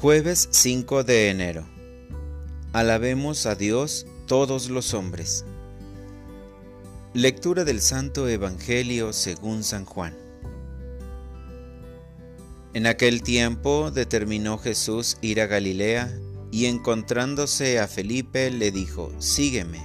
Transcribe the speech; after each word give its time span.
Jueves 0.00 0.48
5 0.52 1.02
de 1.02 1.28
enero. 1.28 1.66
Alabemos 2.72 3.46
a 3.46 3.56
Dios 3.56 4.06
todos 4.28 4.70
los 4.70 4.94
hombres. 4.94 5.44
Lectura 7.14 7.64
del 7.64 7.80
Santo 7.80 8.28
Evangelio 8.28 9.12
según 9.12 9.64
San 9.64 9.84
Juan. 9.84 10.16
En 12.74 12.86
aquel 12.86 13.24
tiempo 13.24 13.90
determinó 13.90 14.56
Jesús 14.56 15.18
ir 15.20 15.40
a 15.40 15.46
Galilea 15.46 16.16
y 16.52 16.66
encontrándose 16.66 17.80
a 17.80 17.88
Felipe 17.88 18.52
le 18.52 18.70
dijo, 18.70 19.10
Sígueme. 19.18 19.84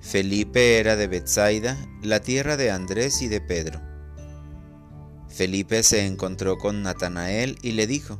Felipe 0.00 0.80
era 0.80 0.96
de 0.96 1.06
Bethsaida, 1.06 1.78
la 2.02 2.18
tierra 2.18 2.56
de 2.56 2.72
Andrés 2.72 3.22
y 3.22 3.28
de 3.28 3.40
Pedro. 3.40 3.80
Felipe 5.28 5.84
se 5.84 6.04
encontró 6.04 6.58
con 6.58 6.82
Natanael 6.82 7.60
y 7.62 7.72
le 7.72 7.86
dijo, 7.86 8.18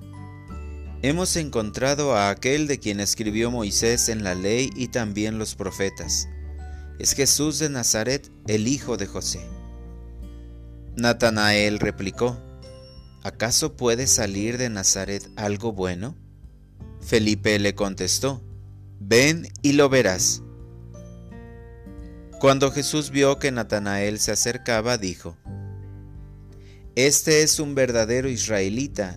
Hemos 1.04 1.34
encontrado 1.34 2.14
a 2.14 2.30
aquel 2.30 2.68
de 2.68 2.78
quien 2.78 3.00
escribió 3.00 3.50
Moisés 3.50 4.08
en 4.08 4.22
la 4.22 4.36
ley 4.36 4.70
y 4.76 4.86
también 4.86 5.36
los 5.36 5.56
profetas. 5.56 6.28
Es 7.00 7.14
Jesús 7.14 7.58
de 7.58 7.68
Nazaret, 7.68 8.30
el 8.46 8.68
hijo 8.68 8.96
de 8.96 9.08
José. 9.08 9.40
Natanael 10.94 11.80
replicó, 11.80 12.38
¿acaso 13.24 13.76
puede 13.76 14.06
salir 14.06 14.58
de 14.58 14.70
Nazaret 14.70 15.28
algo 15.34 15.72
bueno? 15.72 16.14
Felipe 17.00 17.58
le 17.58 17.74
contestó, 17.74 18.40
ven 19.00 19.48
y 19.60 19.72
lo 19.72 19.88
verás. 19.88 20.44
Cuando 22.38 22.70
Jesús 22.70 23.10
vio 23.10 23.40
que 23.40 23.50
Natanael 23.50 24.20
se 24.20 24.30
acercaba, 24.30 24.98
dijo, 24.98 25.36
Este 26.94 27.42
es 27.42 27.58
un 27.58 27.74
verdadero 27.74 28.28
israelita 28.28 29.16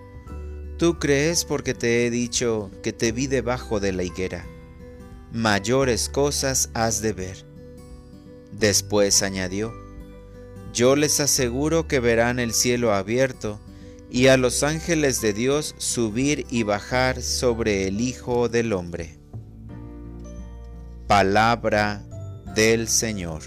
Tú 0.81 0.97
crees 0.97 1.45
porque 1.45 1.75
te 1.75 2.07
he 2.07 2.09
dicho 2.09 2.71
que 2.81 2.91
te 2.91 3.11
vi 3.11 3.27
debajo 3.27 3.79
de 3.79 3.91
la 3.93 4.01
higuera. 4.01 4.47
Mayores 5.31 6.09
cosas 6.09 6.71
has 6.73 7.03
de 7.03 7.13
ver. 7.13 7.45
Después 8.51 9.21
añadió, 9.21 9.75
Yo 10.73 10.95
les 10.95 11.19
aseguro 11.19 11.87
que 11.87 11.99
verán 11.99 12.39
el 12.39 12.51
cielo 12.51 12.95
abierto 12.95 13.59
y 14.09 14.25
a 14.25 14.37
los 14.37 14.63
ángeles 14.63 15.21
de 15.21 15.33
Dios 15.33 15.75
subir 15.77 16.47
y 16.49 16.63
bajar 16.63 17.21
sobre 17.21 17.87
el 17.87 18.01
Hijo 18.01 18.49
del 18.49 18.73
Hombre. 18.73 19.19
Palabra 21.05 22.01
del 22.55 22.87
Señor. 22.87 23.43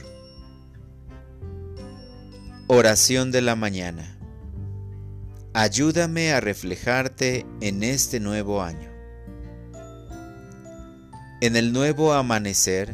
Oración 2.68 3.32
de 3.32 3.42
la 3.42 3.56
mañana. 3.56 4.13
Ayúdame 5.56 6.32
a 6.32 6.40
reflejarte 6.40 7.46
en 7.60 7.84
este 7.84 8.18
nuevo 8.18 8.60
año. 8.60 8.90
En 11.40 11.54
el 11.54 11.72
nuevo 11.72 12.12
amanecer, 12.12 12.92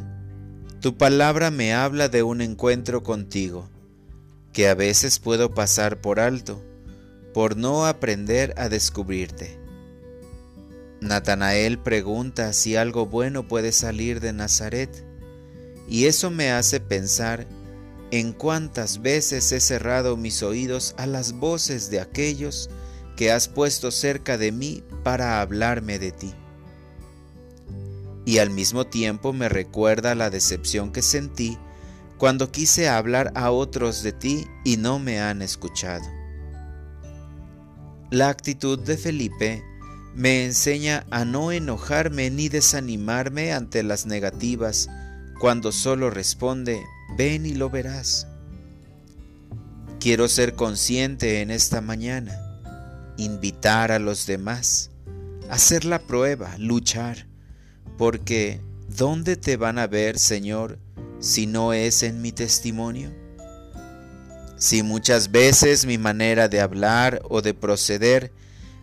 tu 0.80 0.98
palabra 0.98 1.50
me 1.50 1.72
habla 1.72 2.10
de 2.10 2.22
un 2.22 2.42
encuentro 2.42 3.02
contigo, 3.02 3.70
que 4.52 4.68
a 4.68 4.74
veces 4.74 5.20
puedo 5.20 5.54
pasar 5.54 6.02
por 6.02 6.20
alto, 6.20 6.62
por 7.32 7.56
no 7.56 7.86
aprender 7.86 8.52
a 8.58 8.68
descubrirte. 8.68 9.58
Natanael 11.00 11.78
pregunta 11.78 12.52
si 12.52 12.76
algo 12.76 13.06
bueno 13.06 13.48
puede 13.48 13.72
salir 13.72 14.20
de 14.20 14.34
Nazaret, 14.34 15.02
y 15.88 16.04
eso 16.04 16.30
me 16.30 16.52
hace 16.52 16.78
pensar 16.78 17.46
en 18.10 18.32
cuántas 18.32 19.02
veces 19.02 19.52
he 19.52 19.60
cerrado 19.60 20.16
mis 20.16 20.42
oídos 20.42 20.94
a 20.98 21.06
las 21.06 21.32
voces 21.32 21.90
de 21.90 22.00
aquellos 22.00 22.70
que 23.16 23.30
has 23.30 23.48
puesto 23.48 23.90
cerca 23.90 24.38
de 24.38 24.52
mí 24.52 24.82
para 25.04 25.40
hablarme 25.40 25.98
de 25.98 26.12
ti. 26.12 26.34
Y 28.24 28.38
al 28.38 28.50
mismo 28.50 28.86
tiempo 28.86 29.32
me 29.32 29.48
recuerda 29.48 30.14
la 30.14 30.30
decepción 30.30 30.92
que 30.92 31.02
sentí 31.02 31.58
cuando 32.18 32.50
quise 32.50 32.88
hablar 32.88 33.32
a 33.34 33.50
otros 33.50 34.02
de 34.02 34.12
ti 34.12 34.46
y 34.64 34.76
no 34.76 34.98
me 34.98 35.20
han 35.20 35.42
escuchado. 35.42 36.04
La 38.10 38.28
actitud 38.28 38.78
de 38.78 38.96
Felipe 38.96 39.62
me 40.14 40.44
enseña 40.44 41.06
a 41.10 41.24
no 41.24 41.52
enojarme 41.52 42.30
ni 42.30 42.48
desanimarme 42.48 43.52
ante 43.52 43.82
las 43.82 44.04
negativas 44.04 44.88
cuando 45.38 45.72
solo 45.72 46.10
responde 46.10 46.82
ven 47.16 47.46
y 47.46 47.54
lo 47.54 47.70
verás. 47.70 48.26
Quiero 49.98 50.28
ser 50.28 50.54
consciente 50.54 51.42
en 51.42 51.50
esta 51.50 51.80
mañana, 51.80 52.32
invitar 53.18 53.92
a 53.92 53.98
los 53.98 54.26
demás, 54.26 54.90
hacer 55.50 55.84
la 55.84 55.98
prueba, 55.98 56.56
luchar, 56.58 57.26
porque 57.98 58.60
¿dónde 58.88 59.36
te 59.36 59.56
van 59.56 59.78
a 59.78 59.86
ver, 59.86 60.18
Señor, 60.18 60.78
si 61.18 61.46
no 61.46 61.72
es 61.74 62.02
en 62.02 62.22
mi 62.22 62.32
testimonio? 62.32 63.10
Si 64.56 64.82
muchas 64.82 65.30
veces 65.30 65.86
mi 65.86 65.98
manera 65.98 66.48
de 66.48 66.60
hablar 66.60 67.20
o 67.28 67.42
de 67.42 67.54
proceder 67.54 68.32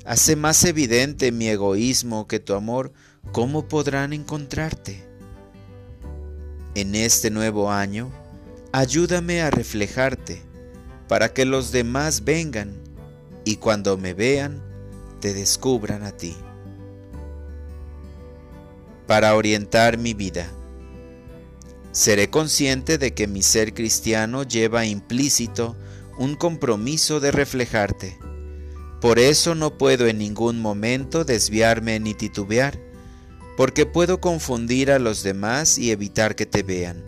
hace 0.05 0.35
más 0.35 0.63
evidente 0.65 1.31
mi 1.31 1.47
egoísmo 1.49 2.27
que 2.27 2.39
tu 2.39 2.53
amor, 2.53 2.93
¿cómo 3.31 3.67
podrán 3.67 4.13
encontrarte? 4.13 5.07
En 6.77 6.93
este 6.93 7.31
nuevo 7.31 7.71
año, 7.71 8.11
ayúdame 8.71 9.41
a 9.41 9.49
reflejarte 9.49 10.43
para 11.07 11.33
que 11.33 11.43
los 11.43 11.71
demás 11.71 12.23
vengan 12.23 12.71
y 13.43 13.55
cuando 13.55 13.97
me 13.97 14.13
vean, 14.13 14.61
te 15.19 15.33
descubran 15.33 16.03
a 16.03 16.11
ti. 16.11 16.35
Para 19.07 19.33
orientar 19.35 19.97
mi 19.97 20.13
vida, 20.13 20.51
seré 21.93 22.29
consciente 22.29 22.99
de 22.99 23.15
que 23.15 23.25
mi 23.25 23.41
ser 23.41 23.73
cristiano 23.73 24.43
lleva 24.43 24.85
implícito 24.85 25.75
un 26.19 26.35
compromiso 26.35 27.19
de 27.19 27.31
reflejarte. 27.31 28.19
Por 29.01 29.17
eso 29.17 29.55
no 29.55 29.79
puedo 29.79 30.05
en 30.05 30.19
ningún 30.19 30.61
momento 30.61 31.25
desviarme 31.25 31.99
ni 31.99 32.13
titubear 32.13 32.77
porque 33.57 33.87
puedo 33.87 34.21
confundir 34.21 34.91
a 34.91 34.99
los 34.99 35.23
demás 35.23 35.79
y 35.79 35.89
evitar 35.89 36.35
que 36.35 36.45
te 36.45 36.61
vean. 36.61 37.03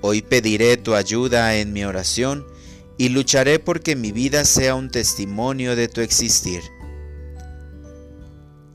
Hoy 0.00 0.22
pediré 0.22 0.78
tu 0.78 0.94
ayuda 0.94 1.54
en 1.56 1.72
mi 1.74 1.84
oración 1.84 2.44
y 2.96 3.10
lucharé 3.10 3.58
porque 3.58 3.94
mi 3.94 4.10
vida 4.10 4.46
sea 4.46 4.74
un 4.74 4.90
testimonio 4.90 5.76
de 5.76 5.88
tu 5.88 6.00
existir. 6.00 6.62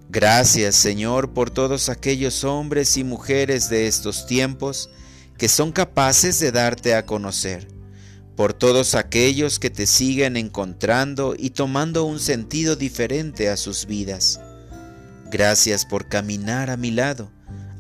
Gracias 0.09 0.75
Señor 0.75 1.33
por 1.33 1.49
todos 1.49 1.89
aquellos 1.89 2.43
hombres 2.43 2.95
y 2.95 3.03
mujeres 3.03 3.69
de 3.69 3.87
estos 3.87 4.27
tiempos 4.27 4.89
que 5.37 5.49
son 5.49 5.71
capaces 5.71 6.39
de 6.39 6.51
darte 6.51 6.93
a 6.93 7.05
conocer, 7.05 7.67
por 8.35 8.53
todos 8.53 8.95
aquellos 8.95 9.59
que 9.59 9.69
te 9.69 9.87
siguen 9.87 10.37
encontrando 10.37 11.35
y 11.37 11.49
tomando 11.49 12.05
un 12.05 12.19
sentido 12.19 12.75
diferente 12.75 13.49
a 13.49 13.57
sus 13.57 13.85
vidas. 13.87 14.40
Gracias 15.32 15.85
por 15.85 16.08
caminar 16.08 16.70
a 16.70 16.78
mi 16.78 16.91
lado, 16.91 17.29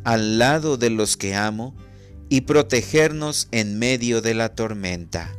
al 0.03 0.39
lado 0.39 0.77
de 0.77 0.89
los 0.89 1.17
que 1.17 1.35
amo, 1.35 1.75
y 2.29 2.41
protegernos 2.41 3.47
en 3.51 3.79
medio 3.79 4.21
de 4.21 4.33
la 4.33 4.49
tormenta. 4.49 5.31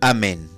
Amén. 0.00 0.53